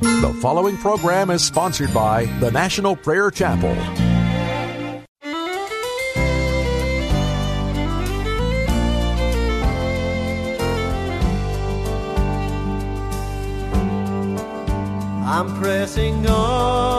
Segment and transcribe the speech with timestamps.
[0.00, 3.74] The following program is sponsored by the National Prayer Chapel.
[15.28, 16.95] I'm pressing on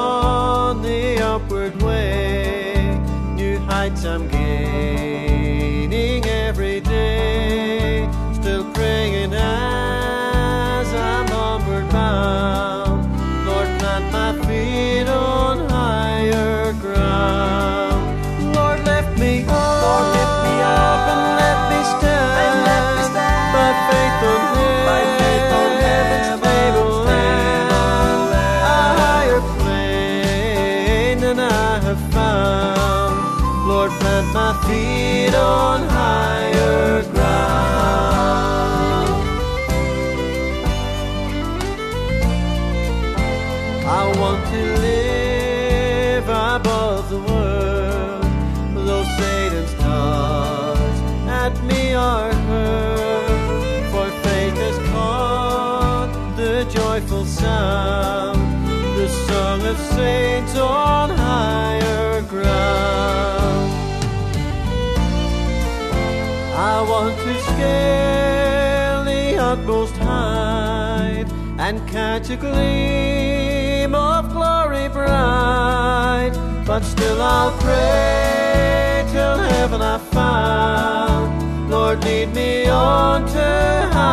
[71.68, 76.32] and catch a gleam of glory bright.
[76.66, 81.70] But still I'll pray till heaven I found.
[81.70, 84.07] Lord, lead me on to higher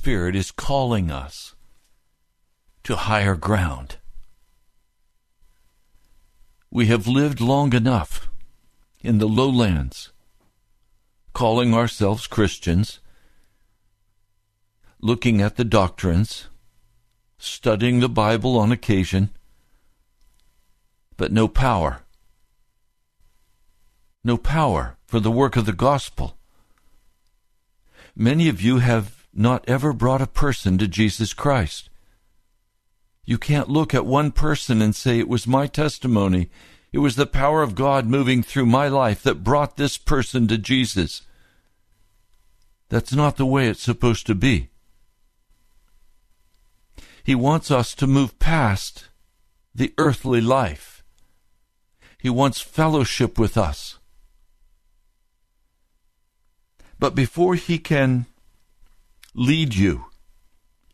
[0.00, 1.54] Spirit is calling us
[2.84, 3.98] to higher ground.
[6.70, 8.30] We have lived long enough
[9.02, 10.10] in the lowlands,
[11.34, 13.00] calling ourselves Christians,
[15.02, 16.46] looking at the doctrines,
[17.36, 19.28] studying the Bible on occasion,
[21.18, 22.00] but no power.
[24.24, 26.38] No power for the work of the gospel.
[28.16, 31.88] Many of you have not ever brought a person to Jesus Christ.
[33.24, 36.50] You can't look at one person and say, It was my testimony.
[36.92, 40.58] It was the power of God moving through my life that brought this person to
[40.58, 41.22] Jesus.
[42.88, 44.68] That's not the way it's supposed to be.
[47.22, 49.04] He wants us to move past
[49.72, 51.04] the earthly life.
[52.18, 53.98] He wants fellowship with us.
[56.98, 58.26] But before He can
[59.34, 60.06] lead you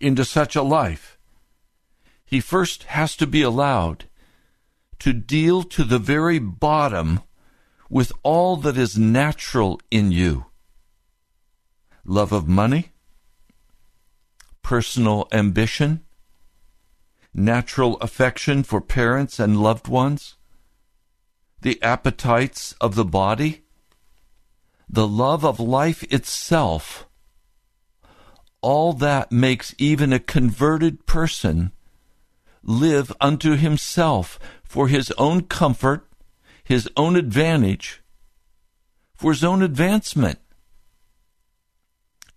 [0.01, 1.19] into such a life,
[2.25, 4.05] He first has to be allowed
[4.99, 7.21] to deal to the very bottom
[7.89, 10.47] with all that is natural in you
[12.05, 12.93] love of money,
[14.63, 16.05] personal ambition,
[17.35, 20.37] natural affection for parents and loved ones,
[21.63, 23.65] the appetites of the body,
[24.89, 27.07] the love of life itself.
[28.67, 31.71] All that makes even a converted person
[32.65, 36.05] live unto himself for his own comfort,
[36.65, 38.03] his own advantage,
[39.15, 40.41] for his own advancement,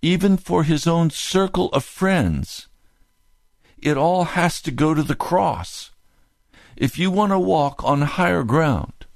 [0.04, 2.68] even for his own circle of friends.
[3.80, 5.89] It all has to go to the cross.
[6.77, 9.07] If you want to walk on higher ground,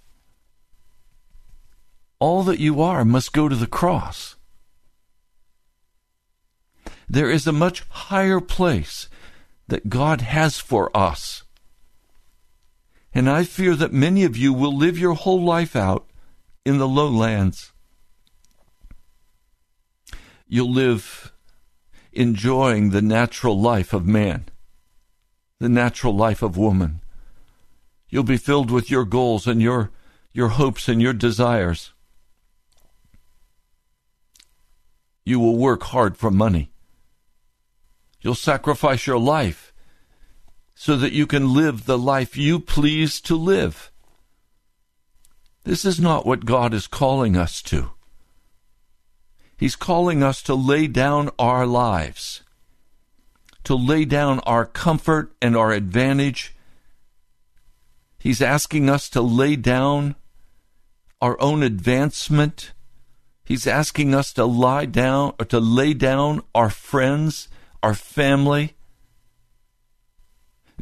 [2.18, 4.36] all that you are must go to the cross.
[7.14, 9.08] There is a much higher place
[9.68, 11.44] that God has for us.
[13.14, 16.08] And I fear that many of you will live your whole life out
[16.66, 17.72] in the lowlands.
[20.48, 21.32] You'll live
[22.12, 24.46] enjoying the natural life of man,
[25.60, 27.02] the natural life of woman.
[28.10, 29.92] You'll be filled with your goals and your,
[30.32, 31.92] your hopes and your desires.
[35.24, 36.73] You will work hard for money.
[38.24, 39.74] You'll sacrifice your life
[40.74, 43.92] so that you can live the life you please to live.
[45.66, 47.92] This is not what God is calling us to.
[49.58, 52.44] He's calling us to lay down our lives,
[53.66, 56.56] to lay down our comfort and our advantage.
[58.20, 60.16] He's asking us to lay down
[61.22, 62.72] our own advancement.
[63.44, 67.50] He's asking us to lie down or to lay down our friends
[67.84, 68.74] our family.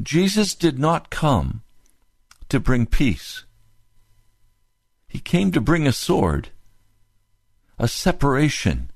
[0.02, 1.64] Jesus did not come
[2.48, 3.44] to bring peace.
[5.08, 6.50] He came to bring a sword,
[7.78, 8.92] a separation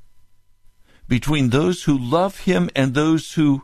[1.08, 3.64] between those who love him and those who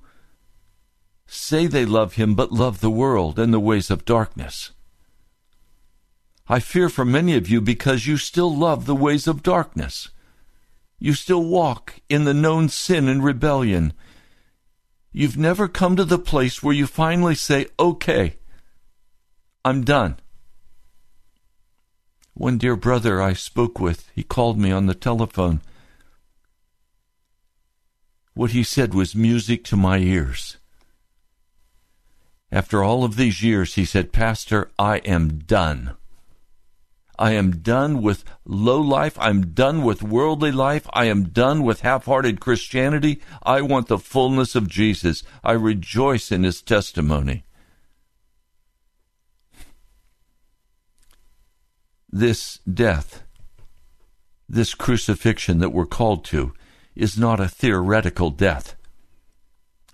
[1.28, 4.72] say they love him but love the world and the ways of darkness.
[6.48, 10.10] I fear for many of you because you still love the ways of darkness.
[11.00, 13.94] You still walk in the known sin and rebellion
[15.14, 18.38] You've never come to the place where you finally say, okay,
[19.66, 20.18] I'm done.
[22.34, 25.62] One dear brother I spoke with, he called me on the telephone.
[28.34, 30.58] What he said was music to my ears.
[32.50, 35.96] After all of these years, he said, Pastor, I am done.
[37.22, 39.16] I am done with low life.
[39.20, 40.90] I'm done with worldly life.
[40.92, 43.22] I am done with half hearted Christianity.
[43.44, 45.22] I want the fullness of Jesus.
[45.44, 47.44] I rejoice in his testimony.
[52.10, 53.22] This death,
[54.50, 56.56] this crucifixion that we're called to,
[56.96, 58.76] is not a theoretical death.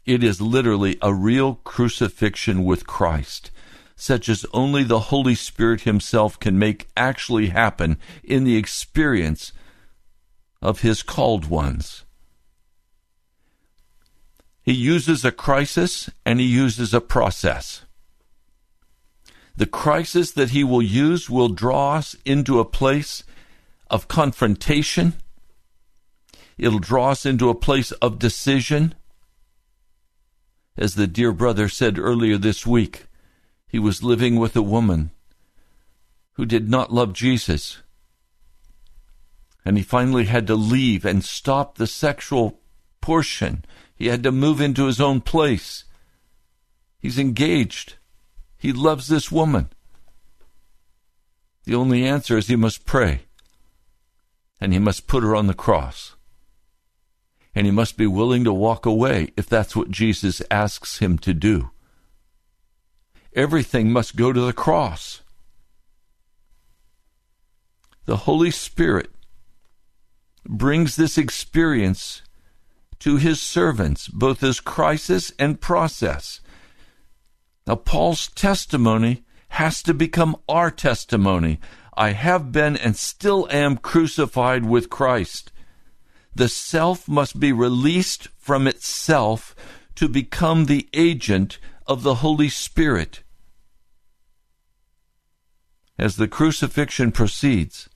[0.06, 3.52] It is literally a real crucifixion with Christ
[4.00, 9.52] such as only the Holy Spirit Himself can make actually happen in the experience
[10.62, 12.06] of His called ones.
[14.62, 17.86] He uses a crisis and He uses a process.
[19.56, 23.24] The crisis that He will use will draw us into a place
[23.90, 25.16] of confrontation.
[26.60, 28.94] It'll draw us into a place of decision.
[30.78, 33.08] As the dear brother said earlier this week,
[33.68, 35.12] he was living with a woman
[36.34, 37.80] who did not love Jesus.
[39.66, 42.60] And he finally had to leave and stop the sexual
[43.02, 43.66] portion.
[43.96, 45.84] He had to move into his own place.
[47.00, 47.96] He's engaged.
[48.58, 49.70] He loves this woman.
[51.66, 53.22] The only answer is he must pray.
[54.62, 56.16] And he must put her on the cross.
[57.54, 61.34] And he must be willing to walk away if that's what Jesus asks him to
[61.34, 61.72] do
[63.38, 65.22] everything must go to the cross.
[68.06, 69.12] The Holy Spirit
[70.44, 72.24] brings this experience
[73.00, 76.42] to his servants, both as crisis and process.
[77.68, 81.60] Now, Paul's testimony has to become our testimony.
[81.96, 85.52] I have been and still am crucified with Christ.
[86.34, 89.56] The self must be released from itself
[89.96, 93.22] to become the agent of the Holy Spirit
[95.98, 97.90] as the crucifixion proceeds,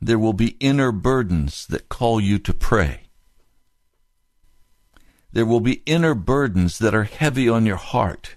[0.00, 3.02] there will be inner burdens that call you to pray.
[5.32, 8.36] There will be inner burdens that are heavy on your heart.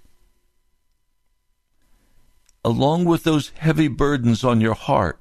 [2.65, 5.19] Along with those heavy burdens on your heart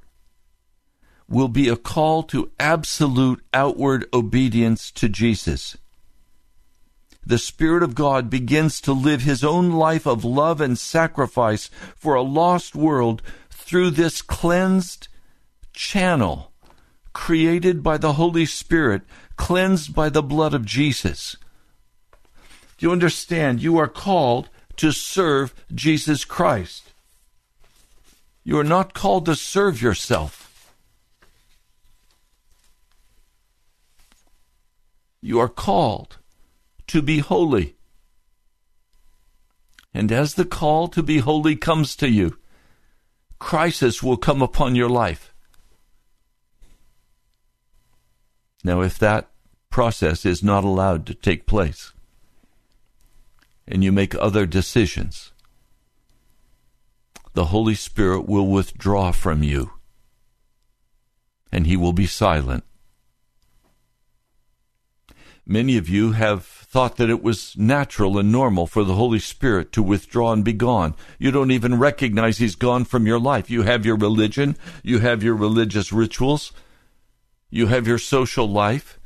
[1.28, 5.76] will be a call to absolute outward obedience to Jesus
[7.24, 12.14] the Spirit of God begins to live his own life of love and sacrifice for
[12.14, 15.08] a lost world through this cleansed
[15.72, 16.50] channel
[17.12, 19.02] created by the Holy Spirit,
[19.36, 21.36] cleansed by the blood of Jesus.
[22.78, 23.62] Do you understand?
[23.62, 26.92] You are called to serve Jesus Christ.
[28.42, 30.74] You are not called to serve yourself.
[35.20, 36.16] You are called
[36.90, 37.76] to be holy.
[39.94, 42.36] And as the call to be holy comes to you,
[43.38, 45.32] crisis will come upon your life.
[48.64, 49.30] Now, if that
[49.70, 51.92] process is not allowed to take place,
[53.66, 55.32] and you make other decisions,
[57.34, 59.70] the Holy Spirit will withdraw from you,
[61.52, 62.64] and he will be silent.
[65.50, 69.72] Many of you have thought that it was natural and normal for the Holy Spirit
[69.72, 70.94] to withdraw and be gone.
[71.18, 73.50] You don't even recognize He's gone from your life.
[73.50, 76.52] You have your religion, you have your religious rituals,
[77.50, 79.00] You have your social life.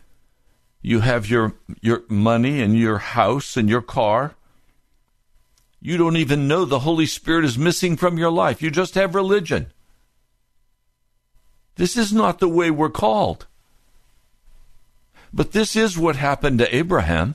[0.83, 4.35] You have your, your money and your house and your car.
[5.81, 8.61] You don't even know the Holy Spirit is missing from your life.
[8.61, 9.73] You just have religion.
[11.77, 13.47] This is not the way we're called.
[15.35, 17.35] But this is what happened to Abraham.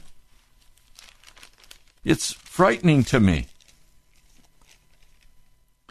[2.05, 3.47] It's frightening to me.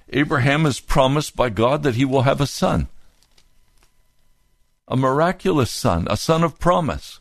[0.09, 2.89] Abraham is promised by God that he will have a son,
[4.89, 7.21] a miraculous son, a son of promise.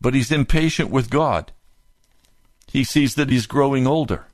[0.00, 1.52] But he's impatient with God.
[2.68, 4.24] He sees that he's growing older.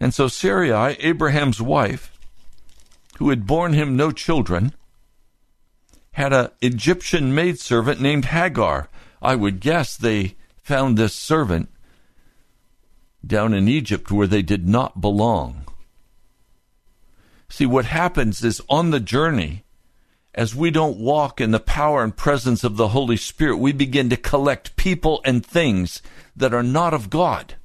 [0.00, 2.12] And so Sarai, Abraham's wife,
[3.18, 4.74] who had borne him no children,
[6.12, 8.88] had an Egyptian maidservant named Hagar.
[9.22, 11.68] I would guess they found this servant
[13.26, 15.64] down in Egypt where they did not belong.
[17.48, 19.64] See, what happens is on the journey,
[20.34, 24.08] as we don't walk in the power and presence of the Holy Spirit, we begin
[24.10, 26.00] to collect people and things
[26.36, 27.56] that are not of God.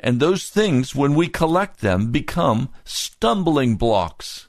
[0.00, 4.48] And those things, when we collect them, become stumbling blocks.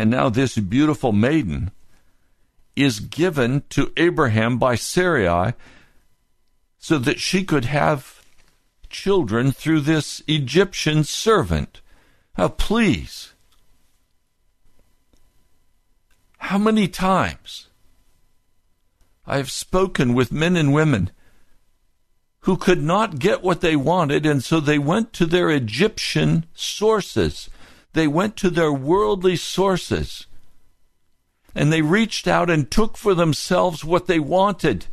[0.00, 1.72] And now this beautiful maiden
[2.74, 5.52] is given to Abraham by Sarai
[6.78, 8.22] so that she could have
[8.88, 11.82] children through this Egyptian servant.
[12.38, 13.34] Now, please,
[16.38, 17.66] how many times
[19.26, 21.10] I have spoken with men and women
[22.44, 27.50] who could not get what they wanted, and so they went to their Egyptian sources.
[27.92, 30.26] They went to their worldly sources.
[31.54, 34.86] And they reached out and took for themselves what they wanted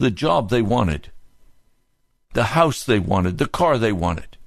[0.00, 1.12] the job they wanted,
[2.32, 4.38] the house they wanted, the car they wanted.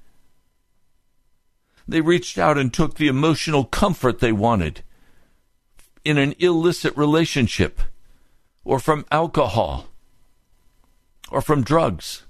[1.86, 4.82] They reached out and took the emotional comfort they wanted
[6.04, 7.80] in an illicit relationship
[8.64, 9.86] or from alcohol
[11.30, 12.24] or from drugs,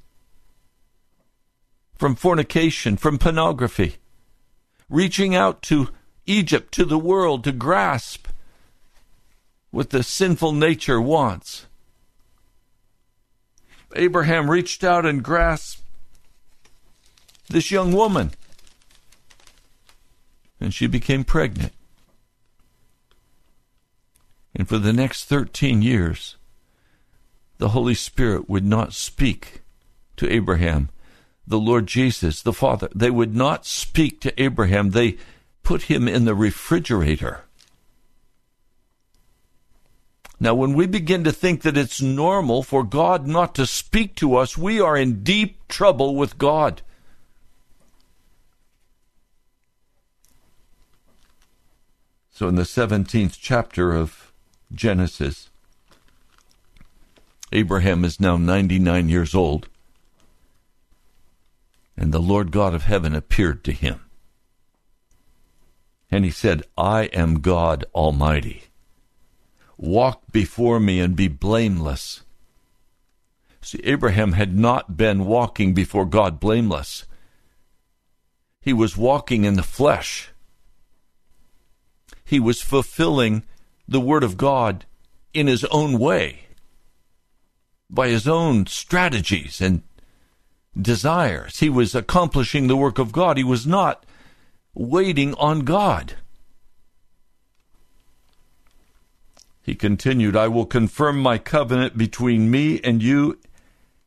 [1.97, 3.97] from fornication, from pornography,
[4.89, 5.89] reaching out to
[6.27, 8.29] Egypt, to the world, to grasp
[9.71, 11.67] what the sinful nature wants.
[13.97, 15.83] Abraham reached out and grasped
[17.49, 18.33] this young woman,
[20.61, 21.73] and she became pregnant.
[24.55, 26.37] And for the next 13 years,
[27.59, 29.63] the Holy Spirit would not speak
[30.17, 30.91] to Abraham.
[31.47, 34.91] The Lord Jesus, the Father, they would not speak to Abraham.
[34.91, 35.19] They
[35.63, 37.45] put him in the refrigerator.
[40.41, 44.37] Now, when we begin to think that it's normal for God not to speak to
[44.37, 46.83] us, we are in deep trouble with God.
[52.31, 54.33] So, in the 17th chapter of
[54.73, 55.51] Genesis,
[57.53, 59.69] Abraham is now 99 years old,
[61.97, 64.01] and the Lord God of heaven appeared to him.
[66.11, 68.65] And he said, I am God Almighty.
[69.77, 72.23] Walk before me and be blameless.
[73.61, 77.07] See, Abraham had not been walking before God blameless.
[78.61, 80.31] He was walking in the flesh.
[82.25, 83.45] He was fulfilling
[83.89, 84.85] the Word of God
[85.33, 86.41] in his own way
[87.91, 89.83] by his own strategies and
[90.81, 91.61] desires.
[91.61, 93.37] He was accomplishing the work of God.
[93.37, 94.05] He was not
[94.75, 96.15] waiting on God.
[99.63, 103.39] He continued, I will confirm my covenant between me and you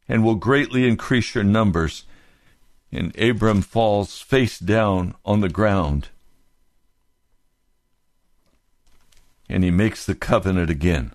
[0.07, 2.03] and will greatly increase your numbers.
[2.91, 6.09] And Abram falls face down on the ground.
[9.49, 11.13] And he makes the covenant again.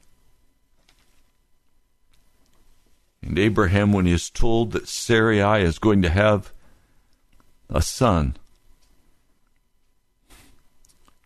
[3.22, 6.52] And Abraham, when he is told that Sarai is going to have
[7.70, 8.36] a son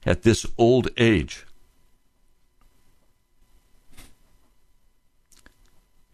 [0.05, 1.47] at this old age,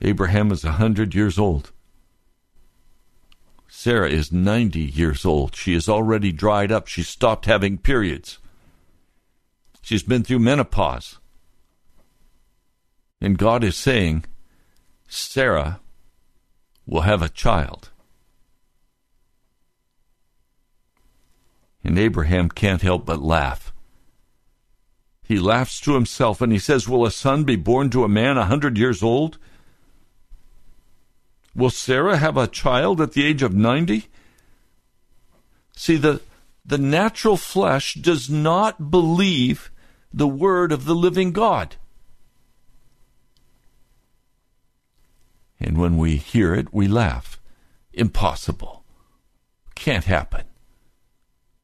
[0.00, 1.72] Abraham is a hundred years old.
[3.68, 5.56] Sarah is 90 years old.
[5.56, 6.86] She is already dried up.
[6.86, 8.38] She stopped having periods.
[9.80, 11.18] She's been through menopause.
[13.20, 14.24] And God is saying,
[15.14, 15.78] Sarah
[16.86, 17.90] will have a child.
[21.84, 23.74] And Abraham can't help but laugh.
[25.22, 28.38] He laughs to himself and he says, Will a son be born to a man
[28.38, 29.36] a hundred years old?
[31.54, 34.06] Will Sarah have a child at the age of ninety?
[35.76, 36.22] See, the,
[36.64, 39.70] the natural flesh does not believe
[40.10, 41.76] the word of the living God.
[45.62, 47.40] And when we hear it, we laugh.
[47.92, 48.84] Impossible.
[49.76, 50.44] Can't happen.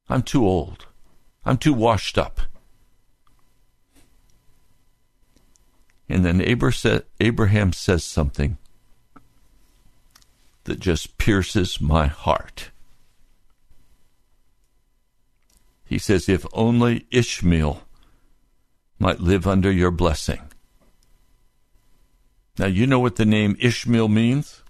[0.09, 0.87] I'm too old.
[1.45, 2.41] I'm too washed up.
[6.09, 8.57] And then Abraham says something
[10.65, 12.71] that just pierces my heart.
[15.85, 17.83] He says, If only Ishmael
[18.99, 20.48] might live under your blessing.
[22.59, 24.63] Now, you know what the name Ishmael means?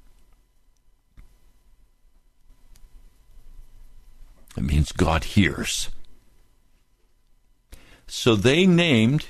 [4.57, 5.89] It means God hears.
[8.07, 9.27] So they named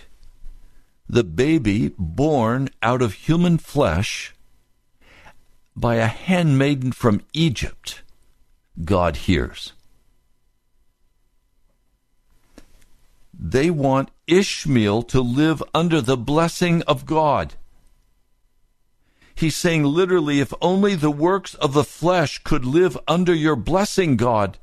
[1.08, 4.34] the baby born out of human flesh
[5.76, 8.02] by a handmaiden from Egypt.
[8.84, 9.72] God hears.
[13.38, 17.54] They want Ishmael to live under the blessing of God.
[19.38, 24.16] He's saying literally, if only the works of the flesh could live under your blessing,
[24.16, 24.58] God.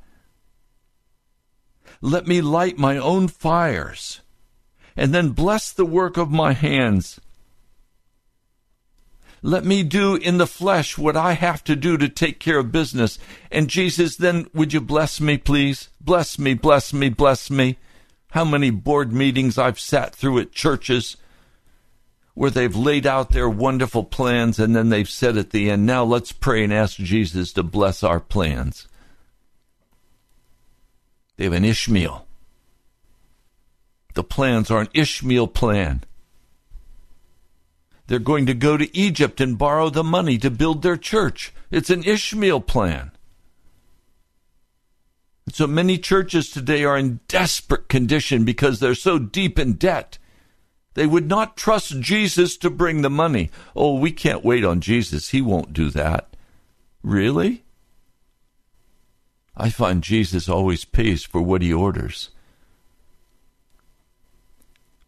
[2.01, 4.20] Let me light my own fires
[4.98, 7.22] and then bless the work of my hands.
[9.41, 12.74] Let me do in the flesh what I have to do to take care of
[12.74, 13.17] business.
[13.50, 15.88] And Jesus, then would you bless me, please?
[16.01, 17.77] Bless me, bless me, bless me.
[18.32, 21.15] How many board meetings I've sat through at churches
[22.36, 26.04] where they've laid out their wonderful plans and then they've said at the end, now
[26.04, 28.88] let's pray and ask Jesus to bless our plans.
[31.38, 32.27] They have an Ishmael.
[34.13, 36.04] The plans are an Ishmael plan.
[38.08, 41.54] They're going to go to Egypt and borrow the money to build their church.
[41.72, 43.12] It's an Ishmael plan.
[45.51, 50.17] So many churches today are in desperate condition because they're so deep in debt.
[50.95, 53.51] They would not trust Jesus to bring the money.
[53.75, 55.29] Oh, we can't wait on Jesus.
[55.29, 56.36] He won't do that.
[57.03, 57.63] Really?
[59.58, 62.29] I find Jesus always pays for what he orders.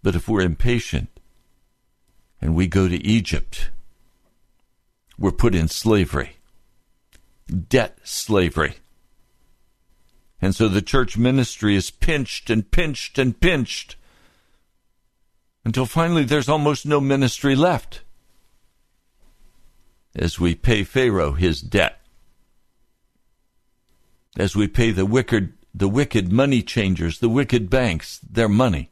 [0.03, 1.09] But if we're impatient
[2.41, 3.71] and we go to Egypt,
[5.17, 6.35] we're put in slavery,
[7.69, 8.75] debt slavery.
[10.41, 13.95] And so the church ministry is pinched and pinched and pinched
[15.67, 17.99] until finally there's almost no ministry left
[20.15, 21.99] as we pay Pharaoh his debt,
[24.37, 28.91] as we pay the wicked, the wicked money changers, the wicked banks, their money.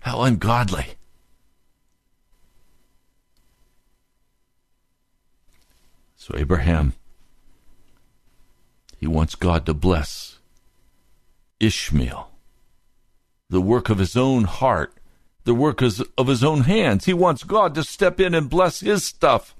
[0.00, 0.84] How ungodly.
[6.14, 6.92] So Abraham
[8.98, 10.40] he wants God to bless
[11.58, 12.35] Ishmael,
[13.48, 14.94] the work of his own heart,
[15.44, 17.04] the work of his own hands.
[17.04, 19.54] He wants God to step in and bless his stuff.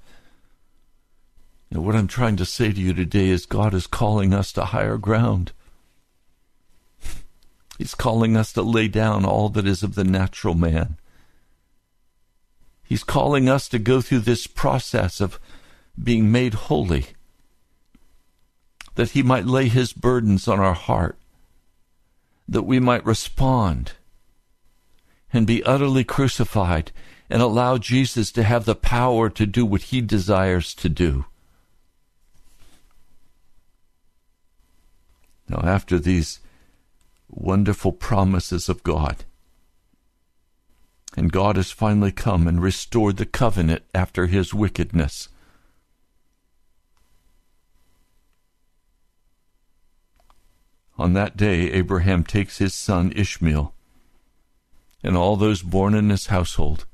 [1.71, 4.65] And what I'm trying to say to you today is God is calling us to
[4.65, 5.51] higher ground.
[7.77, 10.97] He's calling us to lay down all that is of the natural man.
[12.83, 15.39] He's calling us to go through this process of
[16.01, 17.07] being made holy
[18.95, 21.17] that He might lay His burdens on our heart,
[22.47, 23.93] that we might respond
[25.33, 26.91] and be utterly crucified
[27.29, 31.25] and allow Jesus to have the power to do what He desires to do.
[35.49, 36.39] Now, after these
[37.29, 39.25] wonderful promises of God,
[41.15, 45.29] and God has finally come and restored the covenant after his wickedness.
[50.97, 53.73] On that day, Abraham takes his son Ishmael
[55.03, 56.85] and all those born in his household,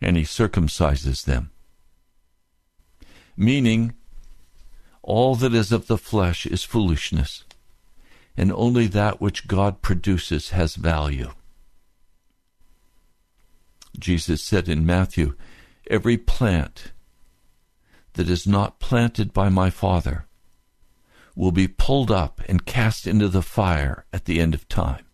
[0.00, 1.50] and he circumcises them.
[3.36, 3.94] Meaning,
[5.02, 7.44] all that is of the flesh is foolishness,
[8.36, 11.30] and only that which God produces has value.
[13.98, 15.34] Jesus said in Matthew,
[15.88, 16.92] Every plant
[18.14, 20.27] that is not planted by my Father
[21.38, 25.04] will be pulled up and cast into the fire at the end of time.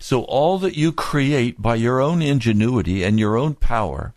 [0.00, 4.12] So all that you create by your own ingenuity and your own power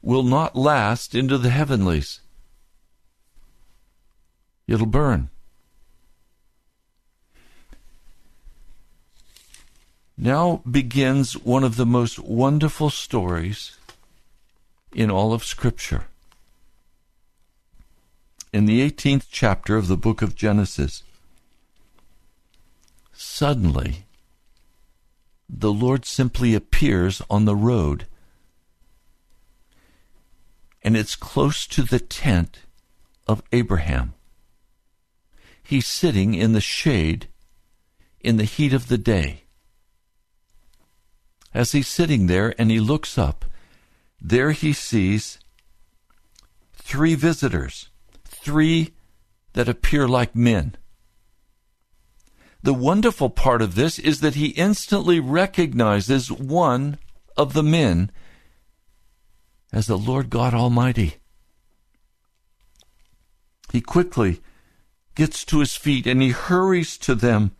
[0.00, 2.20] will not last into the heavenlies.
[4.66, 5.28] It'll burn.
[10.16, 13.76] Now begins one of the most wonderful stories
[14.94, 16.06] in all of Scripture.
[18.52, 21.02] In the 18th chapter of the book of Genesis,
[23.12, 24.04] suddenly
[25.48, 28.06] the Lord simply appears on the road.
[30.82, 32.60] And it's close to the tent
[33.26, 34.14] of Abraham.
[35.62, 37.28] He's sitting in the shade
[38.20, 39.42] in the heat of the day.
[41.54, 43.44] As he's sitting there and he looks up,
[44.20, 45.38] there he sees
[46.74, 47.88] three visitors,
[48.48, 48.94] three
[49.52, 50.74] that appear like men.
[52.62, 56.98] The wonderful part of this is that he instantly recognizes one
[57.36, 58.10] of the men
[59.70, 61.16] as the Lord God Almighty.
[63.70, 64.40] He quickly
[65.14, 67.52] gets to his feet and he hurries to them.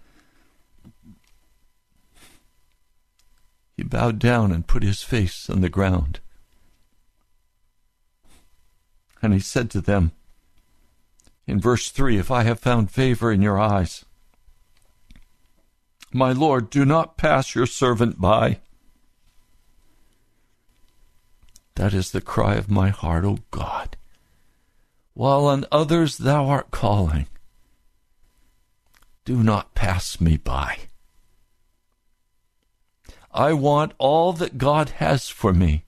[3.76, 6.20] He bowed down and put his face on the ground.
[9.20, 10.12] And he said to them
[11.48, 14.04] in verse 3 If I have found favor in your eyes,
[16.12, 18.60] my Lord, do not pass your servant by.
[21.74, 23.96] That is the cry of my heart, O God.
[25.14, 27.26] While on others thou art calling,
[29.24, 30.78] do not pass me by.
[33.32, 35.84] I want all that God has for me.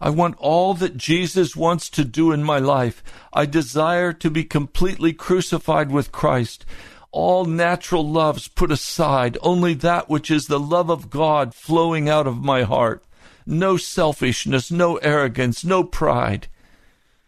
[0.00, 3.02] I want all that Jesus wants to do in my life.
[3.32, 6.64] I desire to be completely crucified with Christ
[7.12, 12.26] all natural loves put aside, only that which is the love of God flowing out
[12.26, 13.04] of my heart.
[13.44, 16.46] No selfishness, no arrogance, no pride,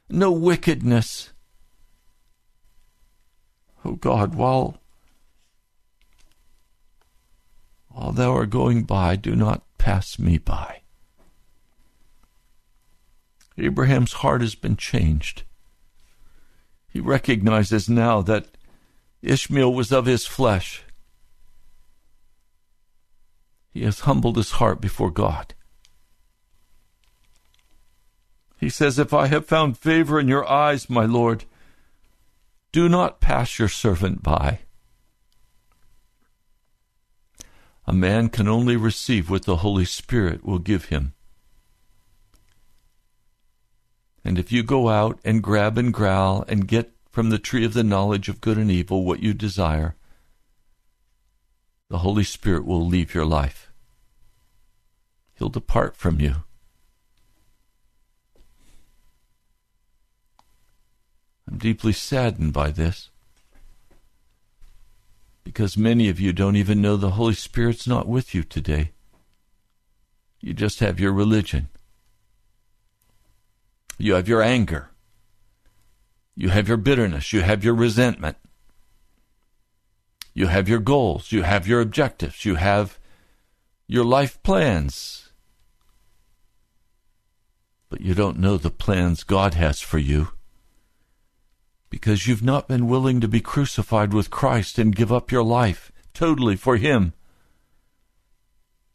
[0.09, 1.33] no wickedness.
[3.85, 4.79] Oh God, while
[7.89, 10.82] while thou art going by, do not pass me by.
[13.59, 15.43] Abraham's heart has been changed.
[16.89, 18.57] He recognizes now that
[19.23, 20.85] Ishmael was of his flesh.
[23.71, 25.55] He has humbled his heart before God.
[28.59, 31.47] He says, If I have found favor in your eyes, my Lord,
[32.71, 34.61] do not pass your servant by.
[37.87, 41.15] A man can only receive what the Holy Spirit will give him.
[44.25, 47.75] And if you go out and grab and growl and get from the tree of
[47.75, 49.97] the knowledge of good and evil what you desire,
[51.89, 53.71] the Holy Spirit will leave your life.
[55.35, 56.37] He'll depart from you.
[61.49, 63.11] I'm deeply saddened by this
[65.45, 68.93] because many of you don't even know the Holy Spirit's not with you today.
[70.41, 71.69] You just have your religion.
[73.99, 74.91] You have your anger.
[76.35, 77.33] You have your bitterness.
[77.33, 78.37] You have your resentment.
[80.35, 81.31] You have your goals.
[81.33, 82.45] You have your objectives.
[82.45, 82.99] You have
[83.87, 85.31] your life plans.
[87.89, 90.29] But you don't know the plans God has for you
[91.93, 95.93] because you've not been willing to be crucified with Christ and give up your life
[96.15, 97.13] totally for Him.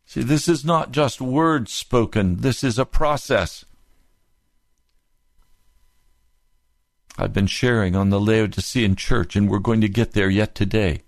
[0.03, 3.65] See, this is not just words spoken, this is a process.
[7.17, 11.01] I've been sharing on the Laodicean church, and we're going to get there yet today.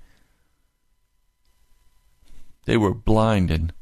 [2.66, 3.74] They were blind and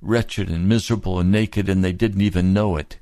[0.00, 3.00] wretched and miserable and naked, and they didn't even know it.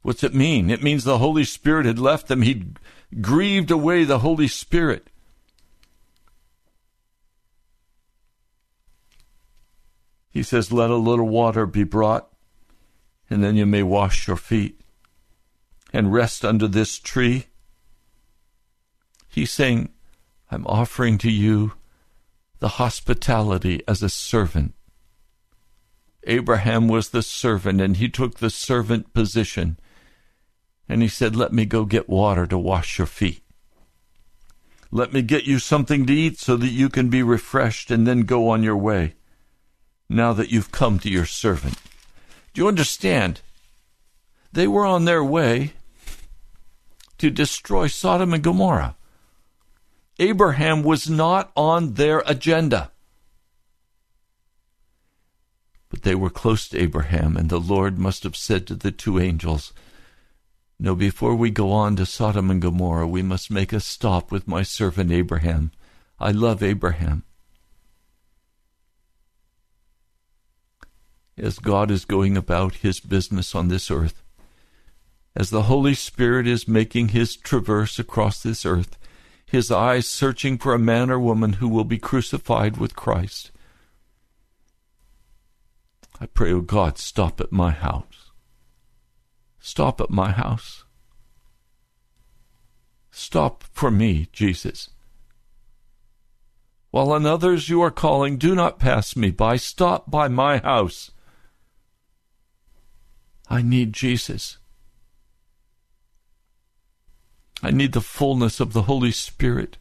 [0.00, 0.70] What's it mean?
[0.70, 2.40] It means the Holy Spirit had left them.
[2.40, 2.78] He'd
[3.20, 5.08] grieved away the Holy Spirit.
[10.30, 12.32] He says, Let a little water be brought,
[13.28, 14.80] and then you may wash your feet
[15.92, 17.46] and rest under this tree
[19.38, 19.90] He's saying,
[20.50, 21.74] I'm offering to you
[22.58, 24.74] the hospitality as a servant.
[26.24, 29.78] Abraham was the servant, and he took the servant position.
[30.88, 33.44] And he said, Let me go get water to wash your feet.
[34.90, 38.22] Let me get you something to eat so that you can be refreshed and then
[38.22, 39.14] go on your way,
[40.08, 41.80] now that you've come to your servant.
[42.54, 43.40] Do you understand?
[44.52, 45.74] They were on their way
[47.18, 48.96] to destroy Sodom and Gomorrah.
[50.18, 52.90] Abraham was not on their agenda.
[55.88, 59.18] But they were close to Abraham, and the Lord must have said to the two
[59.18, 59.72] angels,
[60.78, 64.48] No, before we go on to Sodom and Gomorrah, we must make a stop with
[64.48, 65.70] my servant Abraham.
[66.18, 67.22] I love Abraham.
[71.36, 74.22] As God is going about his business on this earth,
[75.36, 78.98] as the Holy Spirit is making his traverse across this earth,
[79.48, 83.50] his eyes searching for a man or woman who will be crucified with Christ.
[86.20, 88.30] I pray, oh God, stop at my house.
[89.58, 90.84] Stop at my house.
[93.10, 94.90] Stop for me, Jesus.
[96.90, 99.56] While on others you are calling, do not pass me by.
[99.56, 101.10] Stop by my house.
[103.48, 104.58] I need Jesus.
[107.62, 109.78] I need the fullness of the Holy Spirit.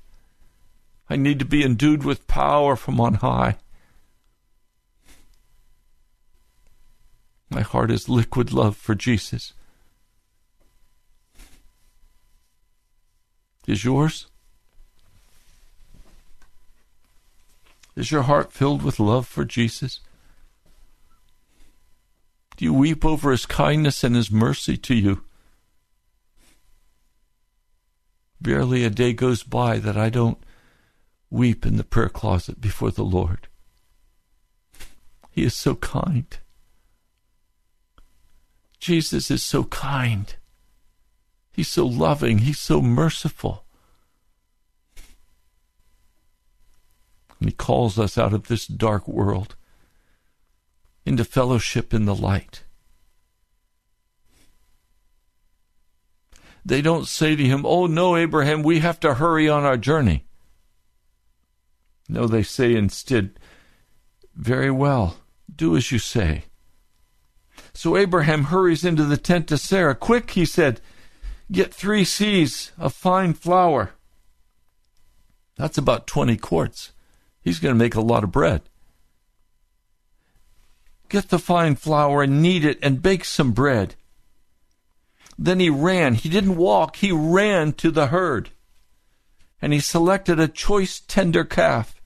[1.10, 3.58] I need to be endued with power from on high.
[7.50, 9.54] My heart is liquid love for Jesus.
[13.68, 14.28] Is yours?
[17.96, 20.02] Is your heart filled with love for Jesus?
[22.56, 25.24] Do you weep over his kindness and his mercy to you?
[28.42, 30.38] Barely a day goes by that I don't
[31.30, 33.48] weep in the prayer closet before the Lord.
[35.32, 36.38] He is so kind.
[38.80, 40.36] Jesus is so kind.
[41.52, 42.40] He's so loving.
[42.40, 43.66] He's so merciful.
[47.40, 49.56] And he calls us out of this dark world
[51.06, 52.64] into fellowship in the light.
[56.68, 60.26] They don't say to him, Oh, no, Abraham, we have to hurry on our journey.
[62.10, 63.40] No, they say instead,
[64.36, 65.16] Very well,
[65.54, 66.44] do as you say.
[67.74, 69.96] So Abraham hurries into the tent to Sarah.
[69.96, 70.82] Quick, he said,
[71.50, 73.92] get three seahs of fine flour.
[75.56, 76.92] That's about 20 quarts.
[77.42, 78.64] He's going to make a lot of bread.
[81.08, 83.96] Get the fine flour and knead it and bake some bread.
[85.38, 86.16] Then he ran.
[86.16, 88.50] He didn't walk, he ran to the herd.
[89.62, 92.02] And he selected a choice tender calf,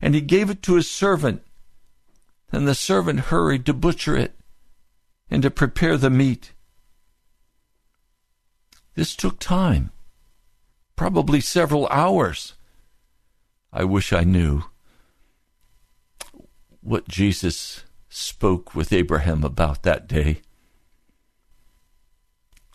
[0.00, 1.42] and he gave it to his servant.
[2.50, 4.38] And the servant hurried to butcher it
[5.30, 6.52] and to prepare the meat.
[8.94, 9.90] This took time,
[10.96, 12.54] probably several hours.
[13.72, 14.64] I wish I knew
[16.82, 20.42] what Jesus spoke with Abraham about that day.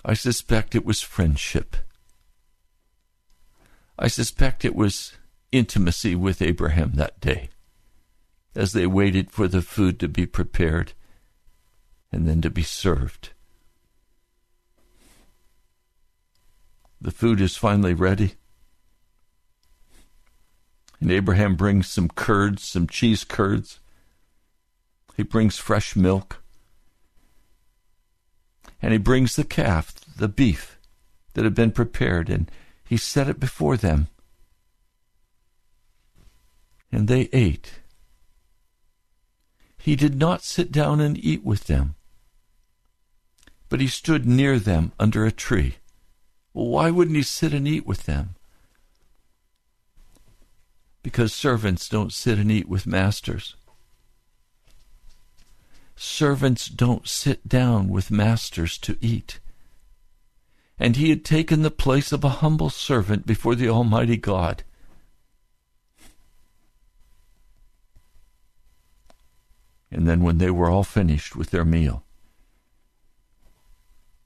[0.05, 1.75] I suspect it was friendship.
[3.99, 5.13] I suspect it was
[5.51, 7.49] intimacy with Abraham that day
[8.55, 10.93] as they waited for the food to be prepared
[12.11, 13.29] and then to be served.
[16.99, 18.33] The food is finally ready.
[20.99, 23.79] And Abraham brings some curds, some cheese curds.
[25.15, 26.41] He brings fresh milk.
[28.81, 30.77] And he brings the calf, the beef
[31.33, 32.49] that had been prepared, and
[32.83, 34.07] he set it before them.
[36.91, 37.79] And they ate.
[39.77, 41.95] He did not sit down and eat with them,
[43.69, 45.75] but he stood near them under a tree.
[46.53, 48.35] Well, why wouldn't he sit and eat with them?
[51.03, 53.56] Because servants don't sit and eat with masters.
[55.99, 59.39] Servants don't sit down with masters to eat.
[60.77, 64.63] And he had taken the place of a humble servant before the Almighty God.
[69.89, 72.03] And then, when they were all finished with their meal,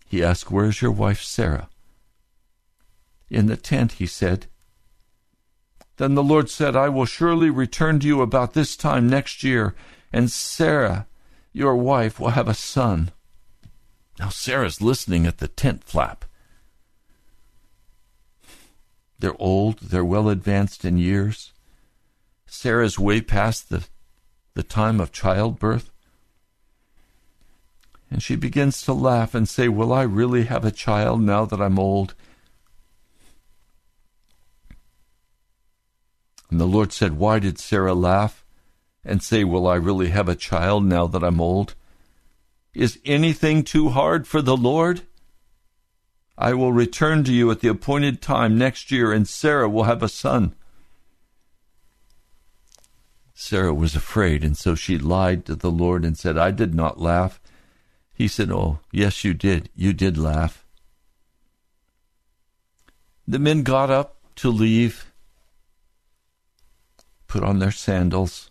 [0.05, 1.69] he asked, Where's your wife Sarah?
[3.29, 4.47] In the tent, he said.
[5.95, 9.73] Then the Lord said, I will surely return to you about this time next year,
[10.11, 11.07] and Sarah
[11.53, 13.11] your wife will have a son.
[14.19, 16.25] Now Sarah's listening at the tent flap.
[19.19, 21.53] They're old, they're well advanced in years.
[22.47, 23.85] Sarah's way past the,
[24.55, 25.91] the time of childbirth.
[28.09, 31.61] And she begins to laugh and say, Will I really have a child now that
[31.61, 32.13] I'm old?
[36.49, 38.40] And the Lord said, Why did Sarah laugh?
[39.03, 41.75] And say, Will I really have a child now that I'm old?
[42.73, 45.01] Is anything too hard for the Lord?
[46.37, 50.01] I will return to you at the appointed time next year, and Sarah will have
[50.01, 50.55] a son.
[53.33, 56.99] Sarah was afraid, and so she lied to the Lord and said, I did not
[56.99, 57.41] laugh.
[58.13, 59.69] He said, Oh, yes, you did.
[59.75, 60.63] You did laugh.
[63.27, 65.11] The men got up to leave,
[67.27, 68.50] put on their sandals,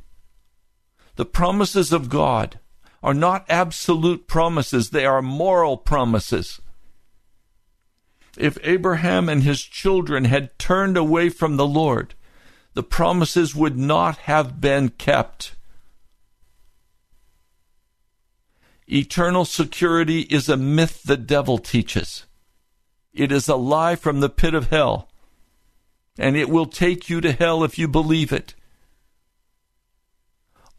[1.15, 2.59] The promises of God
[3.03, 6.61] are not absolute promises, they are moral promises.
[8.37, 12.13] If Abraham and his children had turned away from the Lord,
[12.73, 15.55] the promises would not have been kept.
[18.87, 22.25] Eternal security is a myth the devil teaches.
[23.13, 25.09] It is a lie from the pit of hell,
[26.17, 28.55] and it will take you to hell if you believe it.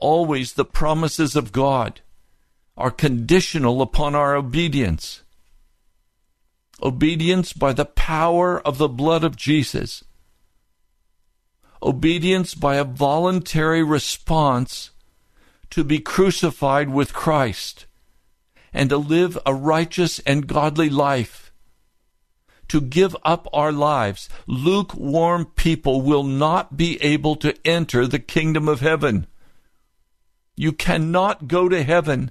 [0.02, 2.00] Always the promises of God
[2.76, 5.22] are conditional upon our obedience.
[6.82, 10.02] Obedience by the power of the blood of Jesus.
[11.80, 14.90] Obedience by a voluntary response
[15.70, 17.86] to be crucified with Christ
[18.72, 21.52] and to live a righteous and godly life.
[22.66, 24.28] To give up our lives.
[24.48, 29.28] Lukewarm people will not be able to enter the kingdom of heaven.
[30.56, 32.30] You cannot go to heaven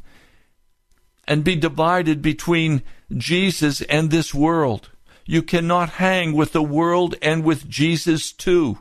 [1.27, 2.83] and be divided between
[3.15, 4.89] Jesus and this world.
[5.25, 8.79] You cannot hang with the world and with Jesus too.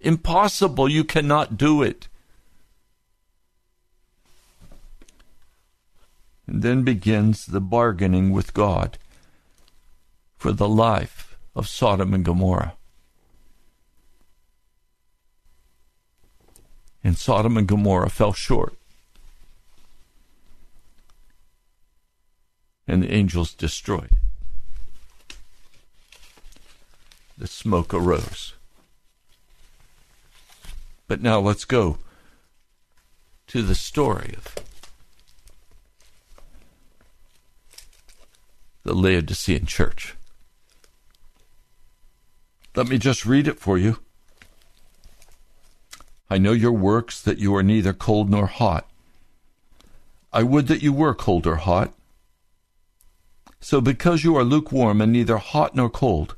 [0.00, 0.88] Impossible.
[0.88, 2.08] You cannot do it.
[6.46, 8.98] And then begins the bargaining with God
[10.36, 12.75] for the life of Sodom and Gomorrah.
[17.06, 18.74] And Sodom and Gomorrah fell short.
[22.88, 25.36] and the angels destroyed it.
[27.38, 28.54] The smoke arose.
[31.06, 31.98] But now let's go
[33.48, 34.54] to the story of
[38.82, 40.16] the Laodicean church.
[42.74, 44.00] Let me just read it for you.
[46.28, 48.88] I know your works, that you are neither cold nor hot.
[50.32, 51.92] I would that you were cold or hot.
[53.60, 56.34] So because you are lukewarm and neither hot nor cold,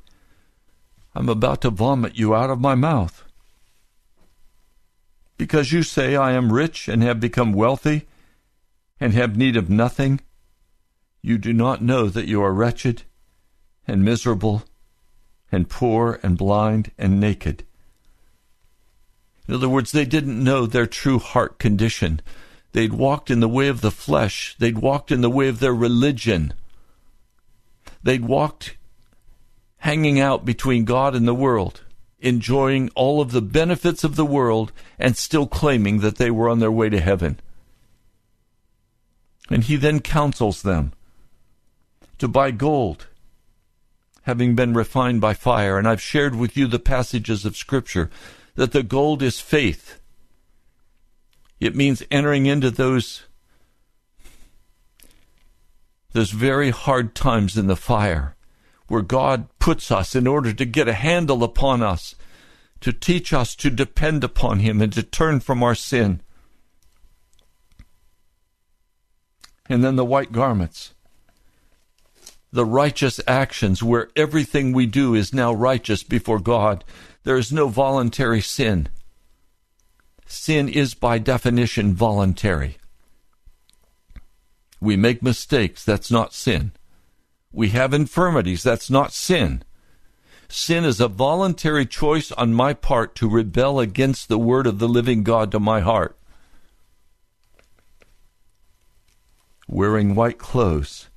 [1.14, 3.24] I'm about to vomit you out of my mouth.
[5.37, 8.07] Because you say, I am rich and have become wealthy
[9.01, 10.20] and have need of nothing,
[11.22, 13.03] you do not know that you are wretched
[13.87, 14.64] and miserable
[15.51, 17.64] and poor and blind and naked.
[19.49, 22.21] In other words, they didn't know their true heart condition.
[22.73, 25.75] They'd walked in the way of the flesh, they'd walked in the way of their
[25.75, 26.53] religion.
[28.03, 28.77] They'd walked
[29.79, 31.83] hanging out between God and the world,
[32.21, 36.59] enjoying all of the benefits of the world and still claiming that they were on
[36.59, 37.41] their way to heaven.
[39.51, 40.93] And he then counsels them
[42.19, 43.07] to buy gold,
[44.23, 45.79] having been refined by fire.
[45.79, 48.11] And I've shared with you the passages of Scripture
[48.59, 50.01] that the gold is faith.
[51.61, 53.23] It means entering into those
[56.12, 58.35] those very hard times in the fire
[58.88, 62.16] where God puts us in order to get a handle upon us,
[62.81, 66.21] to teach us to depend upon Him and to turn from our sin.
[69.68, 70.94] And then the white garments,
[72.51, 76.83] the righteous actions where everything we do is now righteous before God.
[77.29, 78.88] There is no voluntary sin.
[80.25, 82.79] Sin is by definition voluntary.
[84.81, 85.85] We make mistakes.
[85.85, 86.73] That's not sin.
[87.53, 88.62] We have infirmities.
[88.62, 89.62] That's not sin.
[90.49, 94.88] Sin is a voluntary choice on my part to rebel against the word of the
[94.88, 96.17] living God to my heart.
[99.69, 101.11] Wearing white clothes,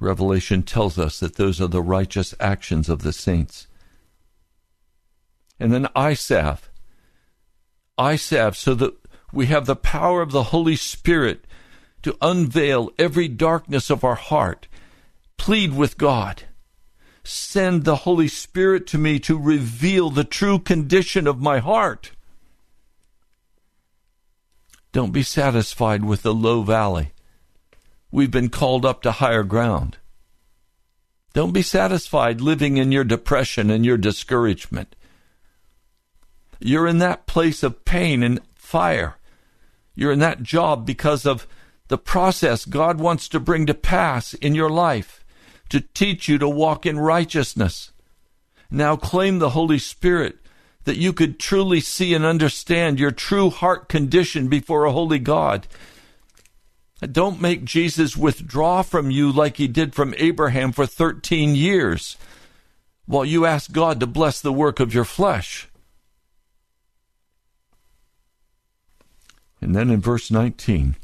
[0.00, 3.68] Revelation tells us that those are the righteous actions of the saints.
[5.58, 5.88] And then.
[5.94, 6.68] Eye salve
[8.56, 8.94] so that
[9.32, 11.46] we have the power of the Holy Spirit
[12.02, 14.68] to unveil every darkness of our heart.
[15.38, 16.44] Plead with God.
[17.24, 22.12] Send the Holy Spirit to me to reveal the true condition of my heart.
[24.92, 27.12] Don't be satisfied with the low valley.
[28.10, 29.98] We've been called up to higher ground.
[31.34, 34.94] Don't be satisfied living in your depression and your discouragement.
[36.60, 39.16] You're in that place of pain and fire.
[39.94, 41.46] You're in that job because of
[41.88, 45.24] the process God wants to bring to pass in your life
[45.68, 47.92] to teach you to walk in righteousness.
[48.70, 50.38] Now claim the Holy Spirit
[50.84, 55.66] that you could truly see and understand your true heart condition before a holy God.
[57.00, 62.16] Don't make Jesus withdraw from you like he did from Abraham for 13 years
[63.04, 65.68] while you ask God to bless the work of your flesh.
[69.66, 70.94] And then in verse 19,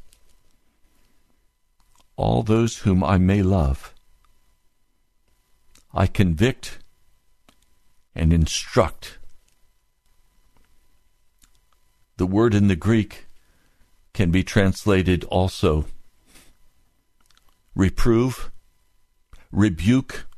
[2.14, 3.92] all those whom I may love,
[5.92, 6.78] I convict
[8.14, 9.18] and instruct.
[12.18, 13.26] The word in the Greek
[14.14, 15.86] can be translated also
[17.74, 18.52] reprove,
[19.50, 20.28] rebuke,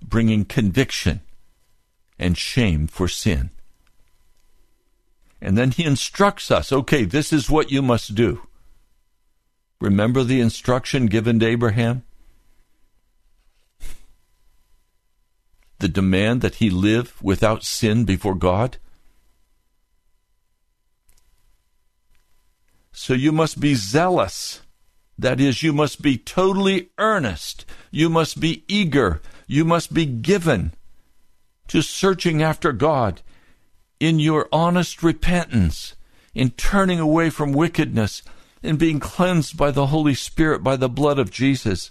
[0.00, 1.20] bringing conviction
[2.16, 3.50] and shame for sin.
[5.40, 8.46] And then he instructs us okay, this is what you must do.
[9.80, 12.02] Remember the instruction given to Abraham?
[15.78, 18.78] The demand that he live without sin before God?
[22.90, 24.62] So you must be zealous.
[25.16, 27.64] That is, you must be totally earnest.
[27.92, 29.20] You must be eager.
[29.46, 30.72] You must be given
[31.68, 33.22] to searching after God
[34.00, 35.94] in your honest repentance,
[36.34, 38.22] in turning away from wickedness,
[38.62, 41.90] in being cleansed by the Holy Spirit, by the blood of Jesus.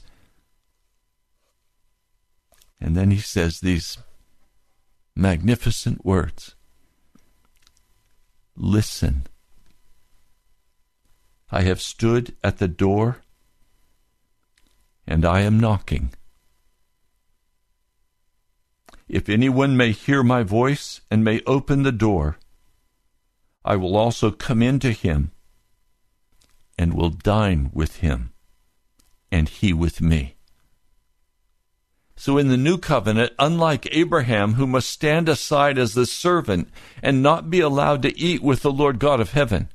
[2.79, 3.97] And then he says these
[5.15, 6.55] magnificent words
[8.55, 9.23] Listen.
[11.49, 13.21] I have stood at the door
[15.05, 16.11] and I am knocking.
[19.07, 22.37] If anyone may hear my voice and may open the door,
[23.63, 25.31] I will also come into him
[26.77, 28.33] and will dine with him,
[29.31, 30.35] and he with me.
[32.15, 36.69] So in the new covenant, unlike Abraham, who must stand aside as the servant
[37.01, 39.69] and not be allowed to eat with the Lord God of heaven,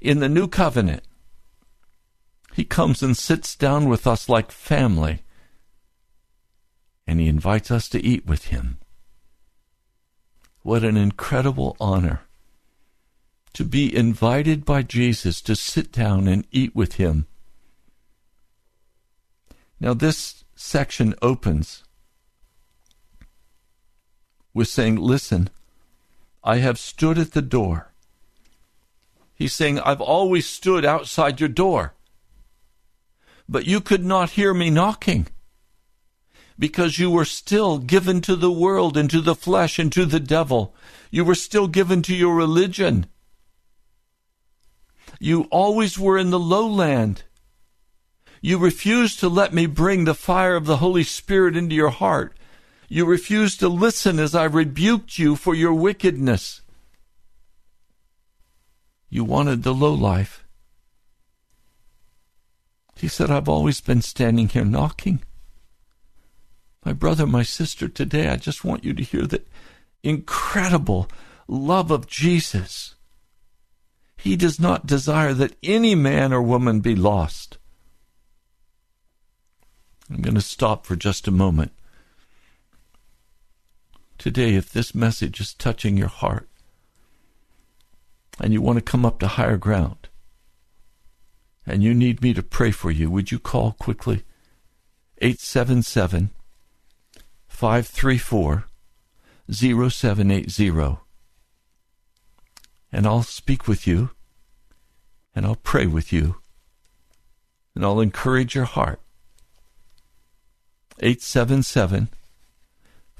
[0.00, 1.04] in the new covenant,
[2.54, 5.22] he comes and sits down with us like family
[7.10, 8.78] and he invites us to eat with him.
[10.62, 12.20] What an incredible honor
[13.52, 17.26] to be invited by Jesus to sit down and eat with him.
[19.80, 21.82] Now, this section opens
[24.54, 25.50] with saying, Listen,
[26.44, 27.90] I have stood at the door.
[29.34, 31.92] He's saying, I've always stood outside your door,
[33.48, 35.26] but you could not hear me knocking
[36.60, 40.20] because you were still given to the world and to the flesh and to the
[40.20, 40.74] devil.
[41.10, 43.06] You were still given to your religion.
[45.18, 47.24] You always were in the lowland.
[48.42, 52.36] You refused to let me bring the fire of the Holy Spirit into your heart.
[52.88, 56.60] You refused to listen as I rebuked you for your wickedness.
[59.08, 60.44] You wanted the low life.
[62.96, 65.22] He said, I've always been standing here knocking.
[66.84, 69.42] My brother, my sister, today I just want you to hear the
[70.02, 71.08] incredible
[71.46, 72.94] love of Jesus.
[74.16, 77.58] He does not desire that any man or woman be lost.
[80.10, 81.72] I'm going to stop for just a moment.
[84.18, 86.48] Today, if this message is touching your heart
[88.38, 90.08] and you want to come up to higher ground
[91.66, 94.24] and you need me to pray for you, would you call quickly?
[95.18, 96.30] 877
[97.60, 98.64] 534
[99.52, 100.96] 0780.
[102.90, 104.10] And I'll speak with you,
[105.34, 106.36] and I'll pray with you,
[107.74, 109.02] and I'll encourage your heart.
[111.00, 112.08] 877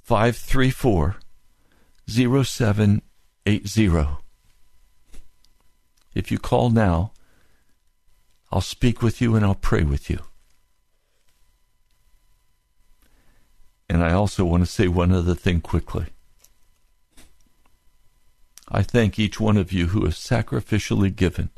[0.02, 1.16] 534
[2.08, 4.06] 0780.
[6.14, 7.12] If you call now,
[8.50, 10.20] I'll speak with you and I'll pray with you.
[13.90, 16.06] And I also want to say one other thing quickly.
[18.68, 21.50] I thank each one of you who has sacrificially given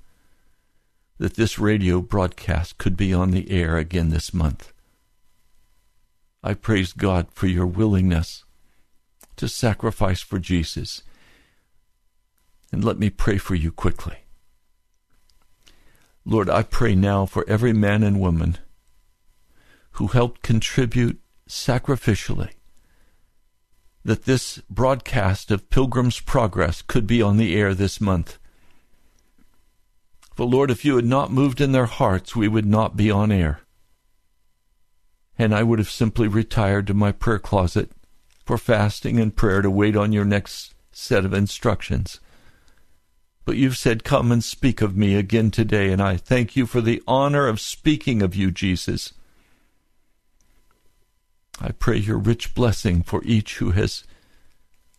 [1.18, 4.72] that this radio broadcast could be on the air again this month.
[6.42, 8.44] I praise God for your willingness
[9.36, 11.02] to sacrifice for Jesus.
[12.72, 14.20] And let me pray for you quickly.
[16.24, 18.56] Lord, I pray now for every man and woman
[19.96, 22.50] who helped contribute sacrificially
[24.04, 28.38] that this broadcast of Pilgrim's Progress could be on the air this month.
[30.36, 33.30] But Lord, if you had not moved in their hearts, we would not be on
[33.30, 33.60] air.
[35.38, 37.90] And I would have simply retired to my prayer closet
[38.44, 42.18] for fasting and prayer to wait on your next set of instructions.
[43.44, 46.80] But you've said, Come and speak of me again today, and I thank you for
[46.80, 49.12] the honor of speaking of you, Jesus.
[51.64, 54.02] I pray your rich blessing for each who has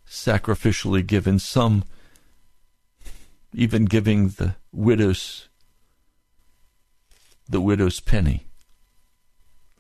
[0.07, 1.83] sacrificially given, some
[3.53, 5.49] even giving the widow's
[7.49, 8.45] the widow's penny.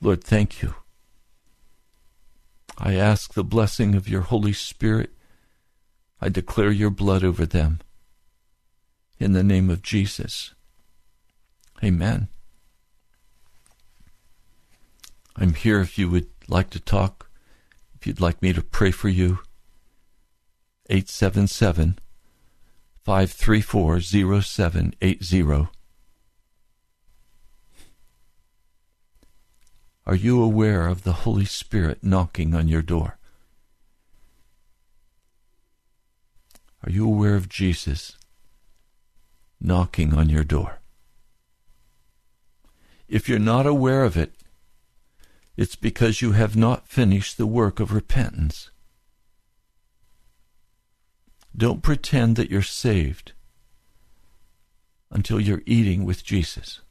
[0.01, 0.75] Lord, thank you.
[2.77, 5.11] I ask the blessing of your Holy Spirit.
[6.19, 7.79] I declare your blood over them.
[9.19, 10.53] In the name of Jesus.
[11.81, 12.27] Amen.
[15.37, 17.29] I'm here if you would like to talk,
[17.95, 19.39] if you'd like me to pray for you.
[20.89, 21.97] 877
[23.03, 25.67] 534 0780.
[30.05, 33.17] Are you aware of the Holy Spirit knocking on your door?
[36.85, 38.17] Are you aware of Jesus
[39.59, 40.81] knocking on your door?
[43.07, 44.33] If you're not aware of it,
[45.55, 48.69] it's because you have not finished the work of repentance.
[51.55, 53.33] Don't pretend that you're saved
[55.11, 56.81] until you're eating with Jesus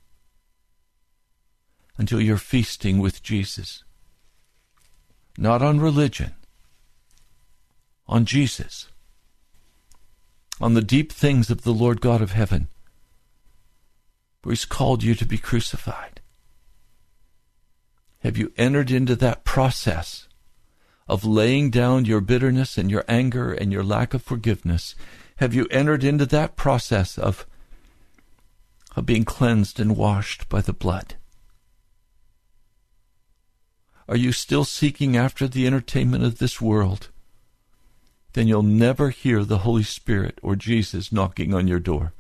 [2.02, 3.84] until you're feasting with Jesus.
[5.38, 6.34] Not on religion,
[8.08, 8.88] on Jesus,
[10.60, 12.66] on the deep things of the Lord God of heaven,
[14.42, 16.21] where He's called you to be crucified.
[18.22, 20.28] Have you entered into that process
[21.08, 24.94] of laying down your bitterness and your anger and your lack of forgiveness?
[25.36, 27.46] Have you entered into that process of,
[28.94, 31.16] of being cleansed and washed by the blood?
[34.08, 37.08] Are you still seeking after the entertainment of this world?
[38.34, 42.12] Then you'll never hear the Holy Spirit or Jesus knocking on your door.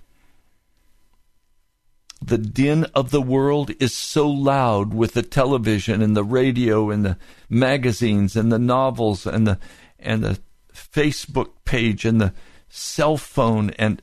[2.22, 7.04] The din of the world is so loud with the television and the radio and
[7.04, 7.18] the
[7.48, 9.58] magazines and the novels and the
[9.98, 10.38] and the
[10.72, 12.32] Facebook page and the
[12.68, 14.00] cell phone and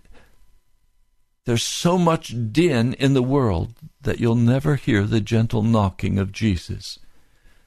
[1.45, 6.31] there's so much din in the world that you'll never hear the gentle knocking of
[6.31, 6.99] Jesus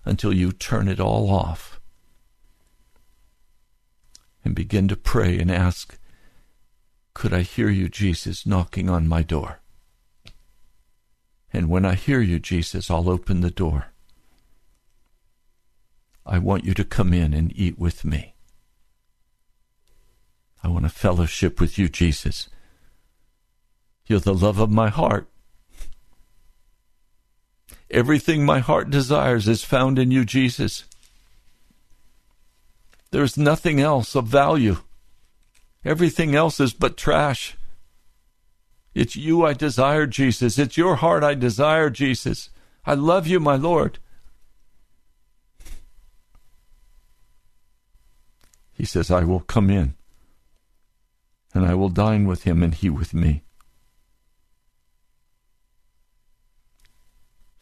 [0.04, 1.80] until you turn it all off
[4.44, 5.98] and begin to pray and ask,
[7.14, 9.61] Could I hear you, Jesus, knocking on my door?
[11.52, 13.86] And when I hear you, Jesus, I'll open the door.
[16.24, 18.34] I want you to come in and eat with me.
[20.62, 22.48] I want to fellowship with you, Jesus.
[24.06, 25.28] You're the love of my heart.
[27.90, 30.84] Everything my heart desires is found in you, Jesus.
[33.10, 34.78] There's nothing else of value.
[35.84, 37.56] Everything else is but trash.
[38.94, 40.58] It's you I desire, Jesus.
[40.58, 42.50] It's your heart I desire, Jesus.
[42.84, 43.98] I love you, my Lord.
[48.72, 49.94] He says, I will come in
[51.54, 53.44] and I will dine with him and he with me.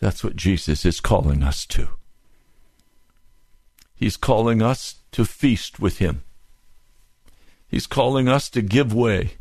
[0.01, 1.89] That's what Jesus is calling us to.
[3.95, 6.23] He's calling us to feast with Him.
[7.69, 9.33] He's calling us to give way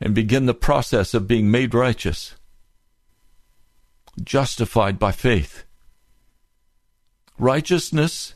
[0.00, 2.34] and begin the process of being made righteous,
[4.22, 5.64] justified by faith.
[7.38, 8.34] Righteousness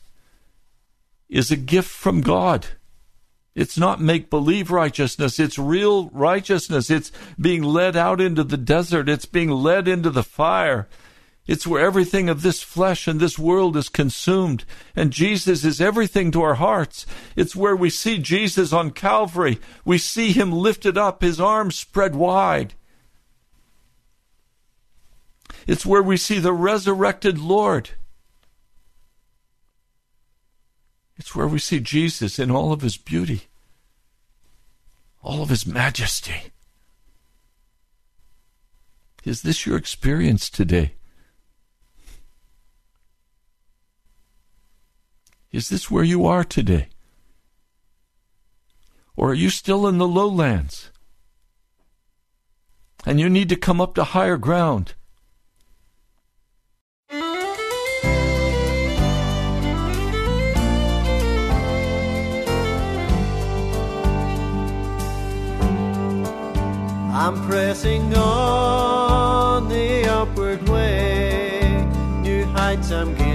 [1.28, 2.66] is a gift from God.
[3.54, 5.38] It's not make believe righteousness.
[5.38, 6.90] It's real righteousness.
[6.90, 9.08] It's being led out into the desert.
[9.08, 10.88] It's being led into the fire.
[11.50, 14.64] It's where everything of this flesh and this world is consumed.
[14.94, 17.06] And Jesus is everything to our hearts.
[17.34, 19.58] It's where we see Jesus on Calvary.
[19.84, 22.74] We see him lifted up, his arms spread wide.
[25.66, 27.90] It's where we see the resurrected Lord.
[31.16, 33.48] It's where we see Jesus in all of his beauty,
[35.20, 36.52] all of his majesty.
[39.24, 40.92] Is this your experience today?
[45.52, 46.88] Is this where you are today?
[49.16, 50.92] Or are you still in the lowlands?
[53.04, 54.94] And you need to come up to higher ground.
[67.12, 71.86] I'm pressing on the upward way.
[72.22, 73.29] New heights I'm gaining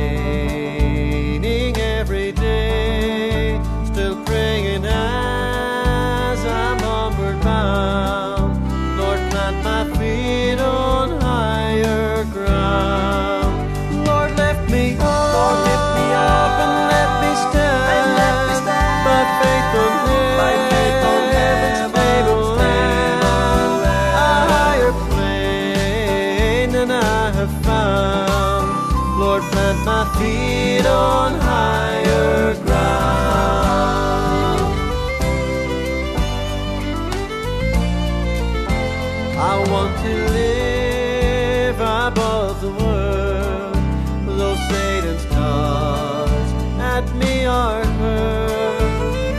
[47.15, 47.85] me heard.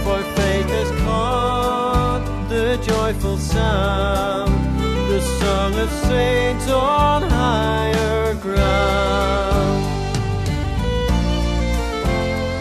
[0.05, 4.53] For faith has caught the joyful sound,
[5.11, 9.85] the song of saints on higher ground.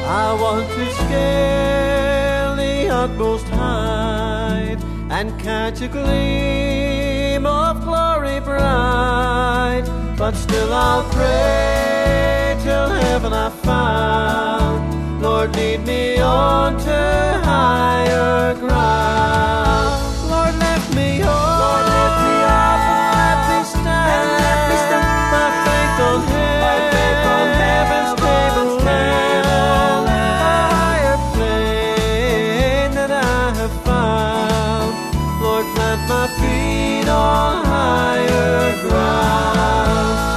[0.07, 4.77] I want to scale the utmost height
[5.09, 9.85] and catch a gleam of glory bright.
[10.17, 14.94] But still I'll pray till heaven I found.
[15.25, 20.29] Lord, lead me on to higher ground.
[20.29, 21.59] Lord, lift me up.
[21.61, 24.11] Lord, lift me up and let me stand.
[24.13, 26.19] and let me stand by faith on
[26.61, 29.45] by faith on heaven's heaven's tableland.
[29.49, 30.05] tableland.
[30.05, 34.93] A higher plane that I have found.
[35.41, 40.34] Lord, plant my feet on higher ground.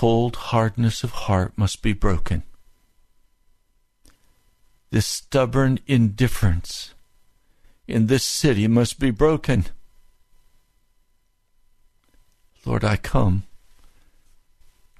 [0.00, 2.42] Cold hardness of heart must be broken.
[4.90, 6.94] This stubborn indifference
[7.86, 9.66] in this city must be broken.
[12.64, 13.42] Lord, I come.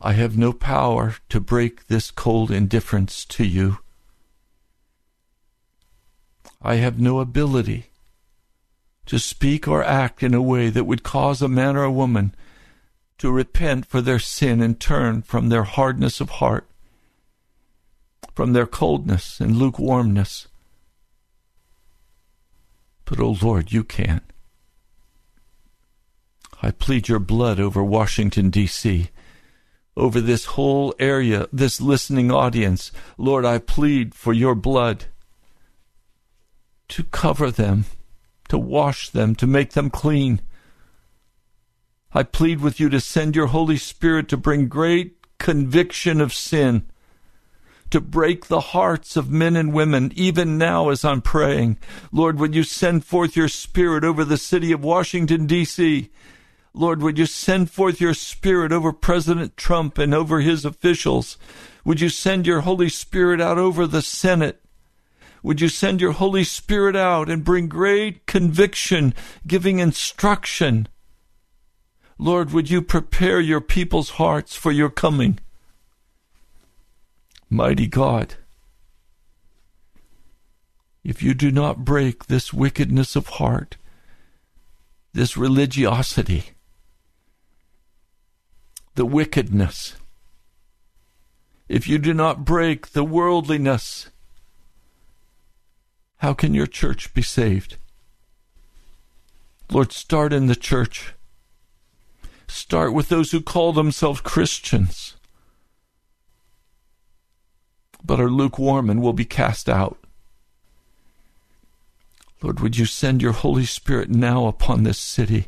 [0.03, 3.79] I have no power to break this cold indifference to you.
[6.61, 7.87] I have no ability
[9.07, 12.35] to speak or act in a way that would cause a man or a woman
[13.21, 16.67] to repent for their sin and turn from their hardness of heart,
[18.35, 20.49] from their coldness and lukewarmness.
[23.05, 24.23] But, O Lord, you can.
[26.63, 29.11] I plead your blood over Washington, D.C.,
[29.97, 32.91] over this whole area, this listening audience.
[33.19, 35.05] Lord, I plead for your blood
[36.89, 37.85] to cover them
[38.51, 40.41] to wash them, to make them clean.
[42.13, 46.91] I plead with you to send your Holy Spirit to bring great conviction of sin,
[47.91, 51.79] to break the hearts of men and women, even now as I'm praying.
[52.11, 56.11] Lord, would you send forth your Spirit over the city of Washington, D.C.?
[56.75, 61.37] Lord, would you send forth your Spirit over President Trump and over his officials?
[61.85, 64.61] Would you send your Holy Spirit out over the Senate?
[65.43, 69.15] Would you send your Holy Spirit out and bring great conviction,
[69.47, 70.89] giving instruction?
[72.21, 75.39] Lord, would you prepare your people's hearts for your coming?
[77.49, 78.35] Mighty God,
[81.03, 83.79] if you do not break this wickedness of heart,
[85.15, 86.51] this religiosity,
[88.97, 89.97] the wickedness,
[91.71, 94.11] if you do not break the worldliness,
[96.19, 97.79] how can your church be saved?
[99.73, 101.15] Lord, start in the church.
[102.61, 105.17] Start with those who call themselves Christians,
[108.05, 109.99] but are lukewarm and will be cast out.
[112.43, 115.47] Lord, would you send your Holy Spirit now upon this city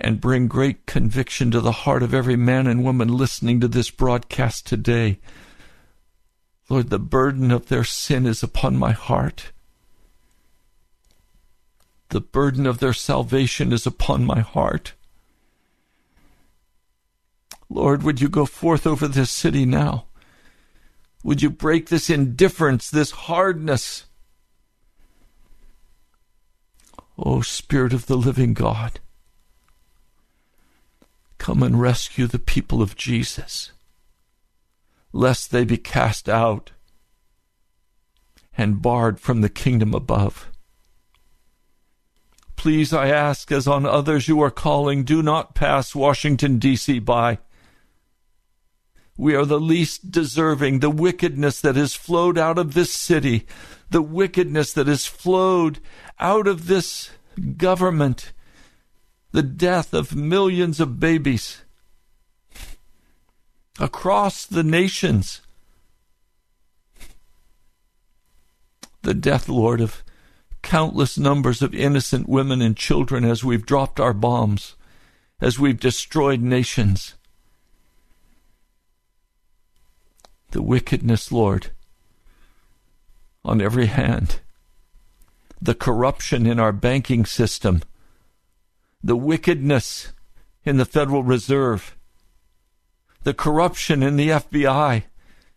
[0.00, 3.90] and bring great conviction to the heart of every man and woman listening to this
[3.90, 5.20] broadcast today?
[6.68, 9.52] Lord, the burden of their sin is upon my heart.
[12.08, 14.94] The burden of their salvation is upon my heart.
[17.72, 20.04] Lord, would you go forth over this city now?
[21.24, 24.04] Would you break this indifference, this hardness?
[27.16, 29.00] O Spirit of the living God,
[31.38, 33.72] come and rescue the people of Jesus,
[35.10, 36.72] lest they be cast out
[38.54, 40.50] and barred from the kingdom above.
[42.54, 46.98] Please, I ask, as on others you are calling, do not pass Washington, D.C.
[46.98, 47.38] by.
[49.22, 50.80] We are the least deserving.
[50.80, 53.46] The wickedness that has flowed out of this city,
[53.88, 55.78] the wickedness that has flowed
[56.18, 57.08] out of this
[57.56, 58.32] government,
[59.30, 61.62] the death of millions of babies
[63.78, 65.40] across the nations,
[69.02, 70.02] the death, Lord, of
[70.62, 74.74] countless numbers of innocent women and children as we've dropped our bombs,
[75.40, 77.14] as we've destroyed nations.
[80.52, 81.70] The wickedness, Lord,
[83.42, 84.40] on every hand,
[85.62, 87.82] the corruption in our banking system,
[89.02, 90.12] the wickedness
[90.62, 91.96] in the Federal Reserve,
[93.22, 95.04] the corruption in the FBI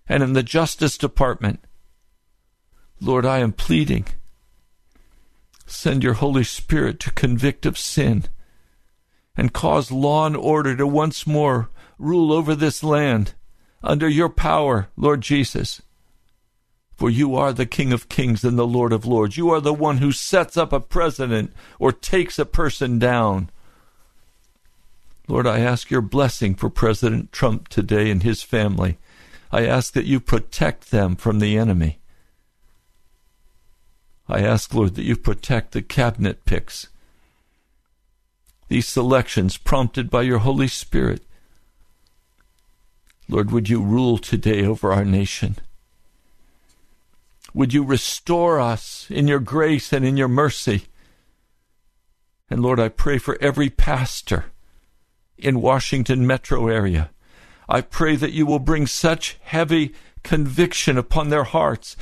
[0.08, 1.60] and in the Justice Department.
[3.02, 4.06] Lord, I am pleading.
[5.66, 8.26] Send your Holy Spirit to convict of sin
[9.36, 11.70] and cause law and order to once more
[12.00, 13.34] rule over this land
[13.86, 15.82] under your power, Lord Jesus.
[16.98, 19.38] For you are the King of Kings and the Lord of Lords.
[19.38, 23.50] You are the one who sets up a president or takes a person down.
[25.28, 28.98] Lord, I ask your blessing for President Trump today and his family.
[29.52, 32.00] I ask that you protect them from the enemy.
[34.28, 36.88] I ask, Lord, that you protect the cabinet picks.
[38.68, 41.24] These selections prompted by your Holy Spirit.
[43.28, 45.58] Lord, would you rule today over our nation?
[47.54, 50.86] Would you restore us in your grace and in your mercy?
[52.50, 54.46] And Lord, I pray for every pastor
[55.38, 57.10] in Washington metro area.
[57.68, 61.96] I pray that you will bring such heavy conviction upon their hearts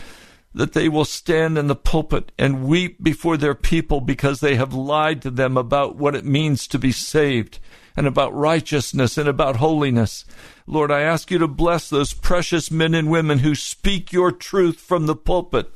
[0.54, 4.74] that they will stand in the pulpit and weep before their people because they have
[4.74, 7.60] lied to them about what it means to be saved
[7.96, 10.26] and about righteousness and about holiness.
[10.68, 14.80] Lord, I ask you to bless those precious men and women who speak your truth
[14.80, 15.72] from the pulpit.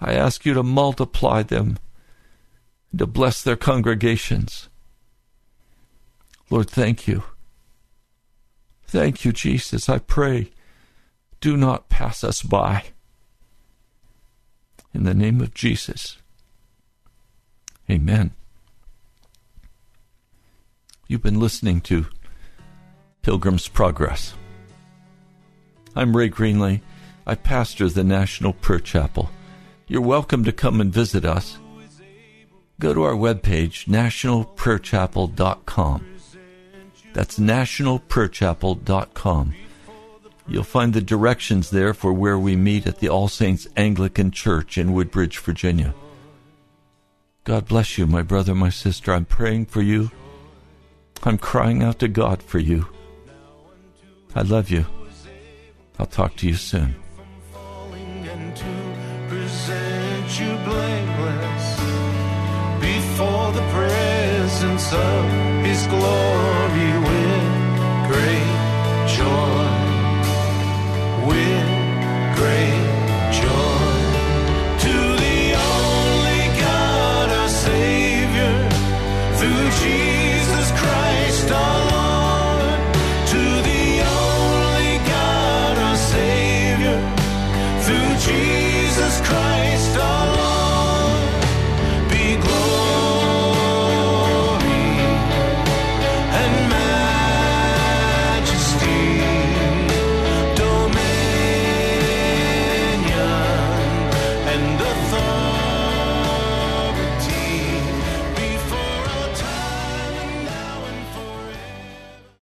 [0.00, 1.78] I ask you to multiply them,
[2.90, 4.68] and to bless their congregations.
[6.50, 7.24] Lord, thank you.
[8.84, 9.88] Thank you, Jesus.
[9.88, 10.50] I pray,
[11.40, 12.84] do not pass us by
[14.94, 16.18] in the name of Jesus.
[17.90, 18.32] Amen.
[21.08, 22.06] You've been listening to
[23.22, 24.34] Pilgrim's Progress.
[25.94, 26.80] I'm Ray Greenley.
[27.26, 29.30] I pastor the National Prayer Chapel.
[29.86, 31.58] You're welcome to come and visit us.
[32.80, 36.06] Go to our webpage, nationalprayerchapel.com.
[37.12, 39.54] That's nationalprayerchapel.com.
[40.46, 44.76] You'll find the directions there for where we meet at the All Saints Anglican Church
[44.76, 45.94] in Woodbridge, Virginia.
[47.44, 49.12] God bless you, my brother, my sister.
[49.12, 50.10] I'm praying for you.
[51.24, 52.86] I'm crying out to God for you.
[54.34, 54.86] I love you.
[55.98, 56.94] I'll talk to you soon.
[62.80, 66.61] before the presence of His glory.